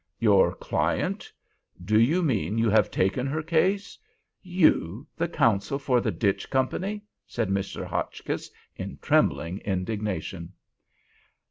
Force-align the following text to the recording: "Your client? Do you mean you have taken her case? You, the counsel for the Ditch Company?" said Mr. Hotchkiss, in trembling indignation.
"Your 0.17 0.55
client? 0.55 1.31
Do 1.85 1.99
you 1.99 2.23
mean 2.23 2.57
you 2.57 2.71
have 2.71 2.89
taken 2.89 3.27
her 3.27 3.43
case? 3.43 3.99
You, 4.41 5.05
the 5.15 5.27
counsel 5.27 5.77
for 5.77 6.01
the 6.01 6.09
Ditch 6.09 6.49
Company?" 6.49 7.03
said 7.27 7.49
Mr. 7.49 7.85
Hotchkiss, 7.85 8.49
in 8.75 8.97
trembling 8.99 9.59
indignation. 9.59 10.53